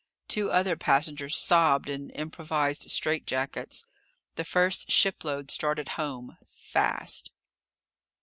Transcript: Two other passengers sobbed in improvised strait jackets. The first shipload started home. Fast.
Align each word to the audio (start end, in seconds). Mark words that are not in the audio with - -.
Two 0.27 0.49
other 0.49 0.75
passengers 0.75 1.37
sobbed 1.37 1.87
in 1.87 2.09
improvised 2.09 2.89
strait 2.89 3.27
jackets. 3.27 3.85
The 4.33 4.43
first 4.43 4.89
shipload 4.89 5.51
started 5.51 5.89
home. 5.89 6.37
Fast. 6.43 7.29